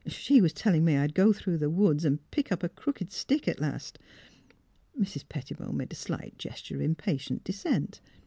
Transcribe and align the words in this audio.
''She 0.25 0.41
was 0.41 0.51
telling 0.51 0.83
me 0.83 0.97
I'd 0.97 1.13
go 1.13 1.31
through 1.31 1.59
the 1.59 1.69
woods 1.69 2.05
and 2.05 2.27
pick 2.31 2.51
up 2.51 2.63
a 2.63 2.69
crooked 2.69 3.11
stick 3.11 3.47
at 3.47 3.59
last." 3.61 3.99
■Mrs. 4.99 5.29
Pettibone 5.29 5.77
made 5.77 5.91
a 5.91 5.95
slight 5.95 6.39
gesture 6.39 6.81
of 6.81 6.81
impa 6.89 7.19
tient 7.19 7.43
dissent. 7.43 8.01